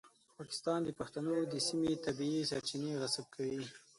پاکستان 0.37 0.79
د 0.83 0.89
پښتنو 0.99 1.35
د 1.53 1.55
سیمې 1.67 1.93
طبیعي 2.05 2.41
سرچینې 2.51 2.91
غصب 3.01 3.25
کوي. 3.35 3.63